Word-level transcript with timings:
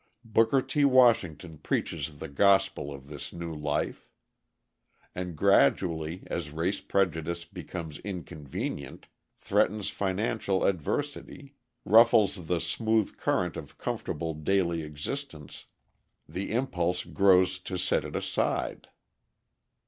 Booker 0.25 0.63
T. 0.63 0.83
Washington 0.83 1.59
preaches 1.59 2.17
the 2.17 2.27
gospel 2.27 2.91
of 2.91 3.07
this 3.07 3.31
new 3.31 3.53
life. 3.53 4.09
And 5.13 5.35
gradually 5.35 6.23
as 6.25 6.49
race 6.49 6.81
prejudice 6.81 7.45
becomes 7.45 7.99
inconvenient, 7.99 9.05
threatens 9.35 9.91
financial 9.91 10.65
adversity, 10.65 11.53
ruffles 11.85 12.47
the 12.47 12.59
smooth 12.59 13.15
current 13.17 13.55
of 13.55 13.77
comfortable 13.77 14.33
daily 14.33 14.81
existence, 14.81 15.67
the 16.27 16.51
impulse 16.51 17.03
grows 17.03 17.59
to 17.59 17.77
set 17.77 18.03
it 18.03 18.15
aside. 18.15 18.87